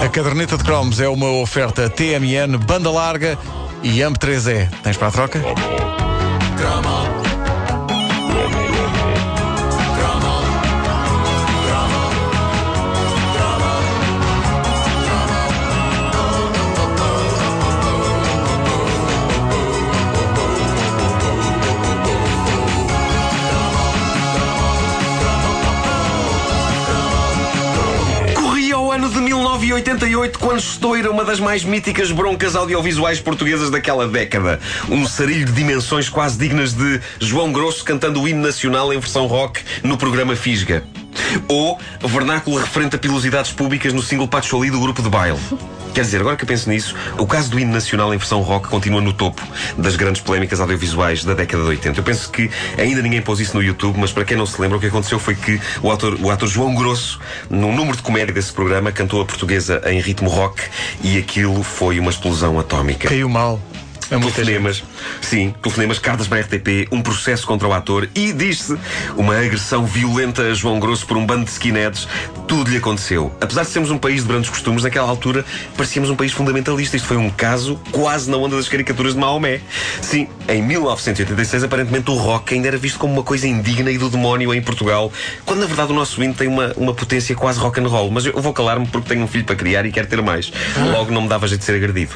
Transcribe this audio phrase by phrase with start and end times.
[0.00, 3.38] A caderneta de cromos é uma oferta TMN, banda larga
[3.82, 4.68] e AMP3E.
[4.82, 5.40] Tens para a troca?
[29.70, 34.58] De 1988 quando estoura uma das mais míticas broncas audiovisuais portuguesas daquela década.
[34.88, 39.26] Um sarilho de dimensões quase dignas de João Grosso cantando o hino nacional em versão
[39.26, 40.82] rock no programa Fisga.
[41.46, 45.38] Ou vernáculo referente a pilosidades públicas no single Patchouli do grupo de baile.
[45.92, 48.68] Quer dizer, agora que eu penso nisso, o caso do hino nacional em versão rock
[48.68, 49.42] continua no topo
[49.76, 52.00] das grandes polémicas audiovisuais da década de 80.
[52.00, 54.78] Eu penso que ainda ninguém pôs isso no YouTube, mas para quem não se lembra,
[54.78, 58.32] o que aconteceu foi que o ator, o ator João Grosso, num número de comédia
[58.32, 60.62] desse programa, cantou a portuguesa em ritmo rock
[61.02, 63.08] e aquilo foi uma explosão atómica.
[63.08, 63.60] Caiu mal.
[64.10, 64.32] É gente.
[64.32, 64.82] Telefonemas,
[65.20, 68.76] sim, telefonemas, cartas para a RTP, um processo contra o ator e, diz-se,
[69.16, 72.08] uma agressão violenta a João Grosso por um bando de skinheads.
[72.48, 73.32] Tudo lhe aconteceu.
[73.40, 75.44] Apesar de sermos um país de grandes costumes, naquela altura
[75.76, 76.96] parecíamos um país fundamentalista.
[76.96, 79.60] Isto foi um caso quase na onda das caricaturas de Maomé.
[80.02, 84.10] Sim, em 1986, aparentemente o rock ainda era visto como uma coisa indigna e do
[84.10, 85.12] demónio em Portugal,
[85.46, 88.10] quando na verdade o nosso hino tem uma, uma potência quase rock and roll.
[88.10, 90.52] Mas eu vou calar-me porque tenho um filho para criar e quero ter mais.
[90.90, 92.14] Logo não me dava jeito de ser agredido.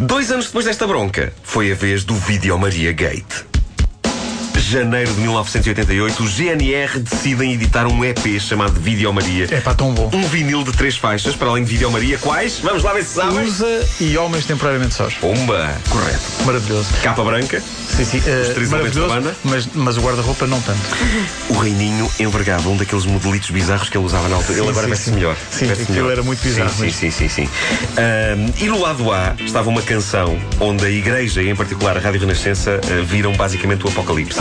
[0.00, 3.44] Dois anos depois desta bronca, foi a vez do Video Maria Gate.
[4.56, 9.46] Janeiro de 1988, os GNR decidem editar um EP chamado Video Maria.
[9.50, 10.10] É pá, tão bom.
[10.12, 12.60] Um vinil de três faixas, para além de Video Maria, quais?
[12.60, 13.44] Vamos lá ver se sabem.
[13.44, 15.14] Usa e homens temporariamente sós.
[15.14, 15.76] Pumba!
[15.90, 16.33] Correto.
[16.44, 16.88] Maravilhoso.
[17.02, 18.20] Capa branca, Sim, sim.
[18.20, 20.80] da maravilhoso, mas, mas o guarda-roupa não tanto.
[21.48, 24.58] o Reininho envergava um daqueles modelitos bizarros que ele usava na altura.
[24.58, 25.14] ele agora sim.
[25.16, 25.36] melhor.
[25.50, 27.46] Sim, Veste-se aquilo era muito bizarro, Sim, mas- sim, sim, sim.
[27.46, 27.50] sim.
[27.96, 32.00] Ahm, e no lado A estava uma canção onde a igreja, e em particular a
[32.00, 34.38] Rádio Renascença, eh, viram basicamente o apocalipse.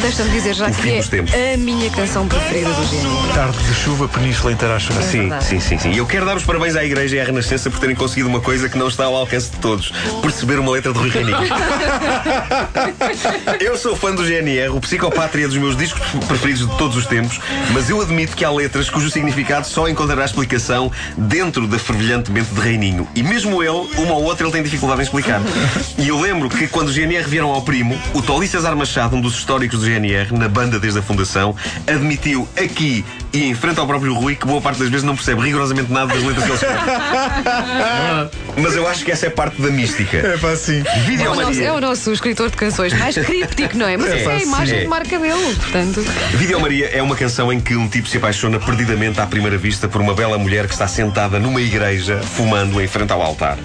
[0.00, 1.34] Deixa-me dizer já O que dos tempos.
[1.34, 3.34] é a minha canção preferida do género.
[3.34, 5.02] Tarde de chuva, península inteira a chorar.
[5.02, 5.44] Sim, verdade.
[5.44, 5.90] sim, sim, sim.
[5.90, 8.40] E eu quero dar os parabéns à Igreja e à Renascença por terem conseguido uma
[8.40, 9.92] coisa que não está ao alcance de todos:
[10.22, 11.38] perceber uma letra de Rui Reininho.
[13.60, 17.06] eu sou fã do GNR, o Psicopátria é dos meus discos preferidos de todos os
[17.06, 17.40] tempos,
[17.72, 22.52] mas eu admito que há letras cujo significado só encontrará explicação dentro da fervilhante mente
[22.54, 23.08] de Reininho.
[23.14, 25.40] E mesmo ele, uma ou outra, ele tem dificuldade em explicar.
[25.98, 29.20] E eu lembro que quando os GNR vieram ao primo, o Toli César Machado, um
[29.20, 31.56] dos históricos do GNR, na banda desde a fundação,
[31.86, 35.42] admitiu aqui e em frente ao próprio Rui que boa parte das vezes não percebe
[35.42, 36.78] rigorosamente nada das letras que ele escreve.
[38.62, 40.16] Mas eu acho que essa é parte da mística.
[40.16, 40.82] É pá, sim.
[40.84, 43.96] É Vídeo o, nosso, é o nosso escritor de canções mais críptico, não é?
[43.96, 44.80] Mas essa é a imagem é.
[44.82, 46.04] de marca dele, portanto.
[46.34, 49.86] Vídeo Maria é uma canção em que um tipo se apaixona perdidamente à primeira vista
[49.88, 53.58] por uma bela mulher que está sentada numa igreja fumando em frente ao altar.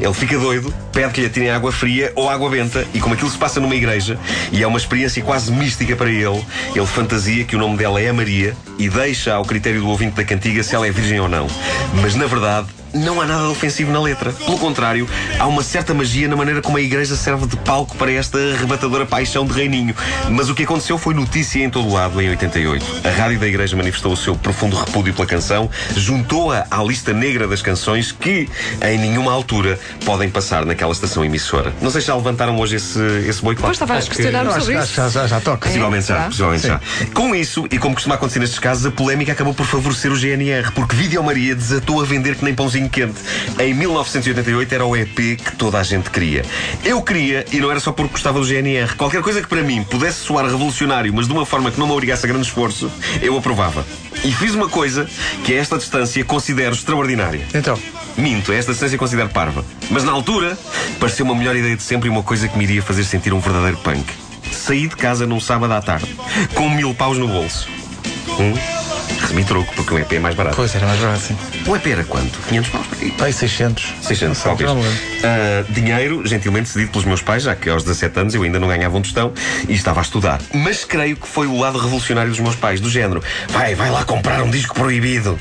[0.00, 3.30] Ele fica doido, pede que lhe atirem água fria ou água benta, e como aquilo
[3.30, 4.18] se passa numa igreja
[4.52, 6.44] e é uma experiência quase mística para ele,
[6.74, 10.24] ele fantasia que o nome dela é Maria e deixa ao critério do ouvinte da
[10.24, 11.46] cantiga se ela é virgem ou não.
[12.02, 12.66] Mas na verdade.
[12.96, 14.32] Não há nada de ofensivo na letra.
[14.32, 15.08] Pelo contrário,
[15.38, 19.04] há uma certa magia na maneira como a igreja serve de palco para esta arrebatadora
[19.04, 19.94] paixão de Reininho.
[20.30, 22.84] Mas o que aconteceu foi notícia em todo o lado em 88.
[23.04, 27.46] A rádio da igreja manifestou o seu profundo repúdio pela canção, juntou-a à lista negra
[27.46, 28.48] das canções que,
[28.82, 31.72] em nenhuma altura, podem passar naquela estação emissora.
[31.82, 33.56] Não sei se já levantaram hoje esse, esse boicote.
[33.62, 34.94] Depois estava a questionar-me Acho, sobre isso.
[34.94, 35.68] já, já, já toca.
[35.68, 36.80] Possivelmente já, possivelmente já.
[37.12, 40.72] Com isso, e como costuma acontecer nestes casos, a polémica acabou por favorecer o GNR,
[40.72, 43.20] porque Vídeo Maria desatou a vender que nem pãozinho quente.
[43.58, 46.44] Em 1988 era o EP que toda a gente queria.
[46.84, 48.94] Eu queria, e não era só porque gostava do GNR.
[48.96, 51.92] Qualquer coisa que para mim pudesse soar revolucionário, mas de uma forma que não me
[51.92, 53.84] obrigasse a grande esforço, eu aprovava.
[54.24, 55.08] E fiz uma coisa
[55.44, 57.46] que a esta distância considero extraordinária.
[57.54, 57.78] Então,
[58.16, 59.64] Minto, a esta distância considero parva.
[59.90, 60.58] Mas na altura,
[60.98, 63.40] pareceu uma melhor ideia de sempre e uma coisa que me iria fazer sentir um
[63.40, 64.04] verdadeiro punk.
[64.50, 66.16] Saí de casa num sábado à tarde,
[66.54, 67.68] com mil paus no bolso.
[68.38, 68.75] Hum?
[69.26, 70.54] Recebi troco, porque o EP é mais barato.
[70.54, 71.36] pois era mais barato, sim.
[71.66, 72.38] O EP era quanto?
[72.48, 72.86] 500 paus?
[73.18, 73.94] Pai, 600.
[74.02, 74.96] 600, Não sei, talvez.
[75.24, 78.68] Ah, dinheiro, gentilmente cedido pelos meus pais, já que aos 17 anos eu ainda não
[78.68, 79.32] ganhava um tostão
[79.68, 80.40] e estava a estudar.
[80.54, 84.04] Mas creio que foi o lado revolucionário dos meus pais, do género: vai, vai lá
[84.04, 85.36] comprar um disco proibido.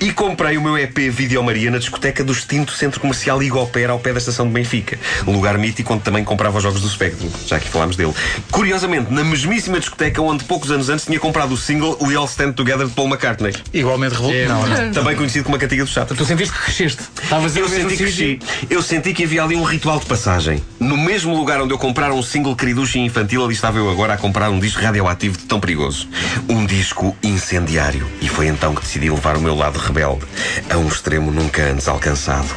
[0.00, 4.00] e comprei o meu EP Video Maria na discoteca do extinto Centro Comercial Igopera, ao
[4.00, 4.98] pé da estação de Benfica.
[5.26, 8.14] Lugar mítico onde também comprava os jogos do Spectrum, já que falámos dele.
[8.50, 12.52] Curiosamente, na mesmíssima discoteca onde poucos anos antes tinha comprado o single We All Stand
[12.52, 14.72] Together de Paul McCartney, Igualmente revoltado.
[14.72, 16.14] É, Não, também conhecido como a cantiga do chato.
[16.14, 17.02] Tu sentiste que cresceste.
[17.22, 18.38] Estavas Eu senti que cresci.
[18.70, 20.62] Eu senti que havia ali um ritual de passagem.
[20.80, 24.14] No mesmo lugar onde eu comprara um single queriducho e infantil, ali estava eu agora
[24.14, 26.08] a comprar um disco radioativo de tão perigoso.
[26.48, 28.06] Um disco incendiário.
[28.20, 30.24] E foi então que decidi levar o meu lado rebelde
[30.70, 32.48] a um extremo nunca antes alcançado.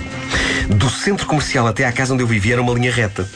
[0.69, 3.29] Do centro comercial até à casa onde eu vivia era uma linha reta.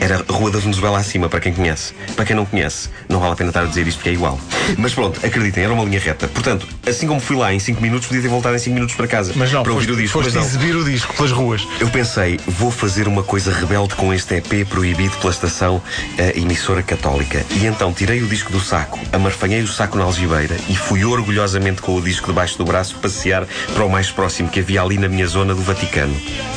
[0.00, 1.92] Era a Rua da Venezuela acima, para quem conhece.
[2.16, 4.38] Para quem não conhece, não vale a pena estar a dizer isto porque é igual.
[4.78, 6.26] Mas pronto, acreditem, era uma linha reta.
[6.28, 9.06] Portanto, assim como fui lá em 5 minutos, podia ter voltado em 5 minutos para
[9.06, 9.32] casa.
[9.36, 10.18] Mas não, para ouvir foste, o disco.
[10.18, 10.42] foste mas não.
[10.42, 11.68] exibir o disco pelas ruas.
[11.78, 15.82] Eu pensei, vou fazer uma coisa rebelde com este EP proibido pela estação
[16.18, 17.44] eh, emissora católica.
[17.50, 21.82] E então tirei o disco do saco, amarfanhei o saco na algibeira e fui orgulhosamente
[21.82, 25.08] com o disco debaixo do braço passear para o mais próximo que havia ali na
[25.08, 26.14] minha zona do Vaticano.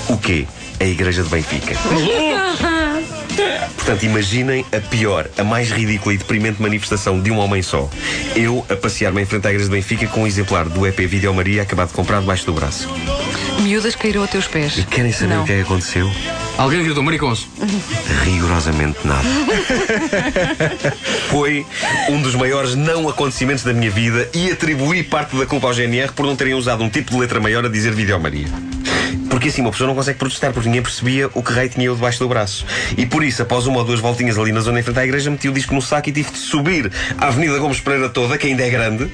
[0.08, 0.48] O quê?
[0.80, 1.74] A Igreja de Benfica.
[3.84, 7.90] Portanto, imaginem a pior, a mais ridícula e deprimente manifestação de um homem só.
[8.34, 11.34] Eu a passear-me em frente à Igreja de Benfica com um exemplar do EP Video
[11.34, 12.90] Maria acabado de comprar debaixo do braço.
[13.60, 14.78] Miúdas caíram a teus pés.
[14.78, 15.44] E querem saber Não.
[15.44, 16.10] o que é que aconteceu?
[16.58, 17.50] Alguém gritou mariconso.
[18.24, 19.28] Rigorosamente nada.
[21.30, 21.66] Foi
[22.08, 26.14] um dos maiores não acontecimentos da minha vida e atribuí parte da culpa ao GNR
[26.14, 28.48] por não terem usado um tipo de letra maior a dizer Video Maria.
[29.44, 31.96] Porque assim uma pessoa não consegue protestar porque ninguém percebia o que rei tinha eu
[31.96, 32.66] debaixo do braço.
[32.98, 35.30] E por isso, após uma ou duas voltinhas ali na zona em frente à igreja,
[35.30, 38.48] meti o disco no saco e tive de subir a Avenida Gomes Pereira toda, que
[38.48, 39.12] ainda é grande,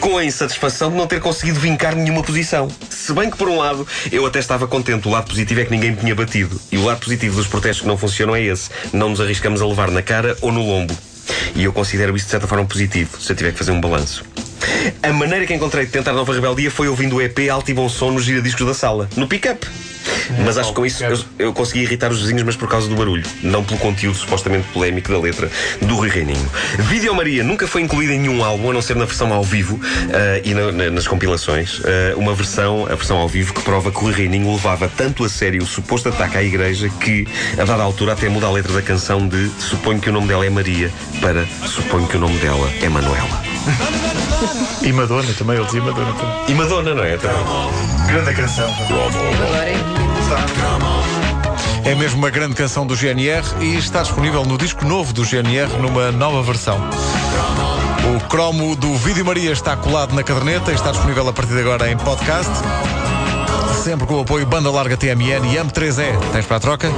[0.00, 2.70] com a insatisfação de não ter conseguido vincar nenhuma posição.
[2.88, 5.06] Se bem que, por um lado, eu até estava contente.
[5.08, 6.58] O lado positivo é que ninguém me tinha batido.
[6.72, 8.70] E o lado positivo dos protestos que não funcionam é esse.
[8.94, 10.96] Não nos arriscamos a levar na cara ou no lombo.
[11.54, 14.24] E eu considero isso de certa forma positivo, se eu tiver que fazer um balanço.
[15.02, 17.88] A maneira que encontrei de tentar nova rebeldia foi ouvindo o EP alto e bom
[17.88, 19.66] som nos giradiscos da sala, no pick-up.
[20.44, 22.94] Mas acho que com isso eu, eu consegui irritar os vizinhos, mas por causa do
[22.94, 25.50] barulho, não pelo conteúdo supostamente polémico da letra
[25.82, 26.48] do Rui Reininho.
[26.78, 29.80] Vídeo Maria nunca foi incluída em nenhum álbum, a não ser na versão ao vivo
[29.82, 31.80] ah, e na- na- nas compilações.
[31.84, 35.24] Ah, uma versão, a versão ao vivo, que prova que o Rui Reininho levava tanto
[35.24, 37.26] a sério o suposto ataque à igreja que,
[37.58, 40.46] a dada altura, até muda a letra da canção de Suponho que o nome dela
[40.46, 40.90] é Maria
[41.20, 43.45] para Suponho que o nome dela é Manuela.
[44.82, 46.44] E Madonna também, ele dizia Madonna também.
[46.48, 47.16] E Madonna, não é?
[47.16, 47.36] Também.
[48.06, 48.70] Grande canção.
[48.70, 50.06] Agora é.
[51.84, 55.72] É mesmo uma grande canção do GNR e está disponível no disco novo do GNR
[55.80, 56.80] numa nova versão.
[58.14, 61.60] O cromo do Vídeo Maria está colado na caderneta e está disponível a partir de
[61.60, 62.52] agora em podcast.
[63.84, 66.18] Sempre com o apoio Banda Larga TMN e AM3E.
[66.32, 66.90] Tens para a troca?